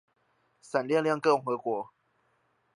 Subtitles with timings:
[0.63, 1.93] 閃亮亮共和國